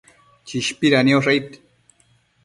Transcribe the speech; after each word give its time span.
Chishpida 0.51 1.01
niosh 1.03 1.27
aid 1.33 1.47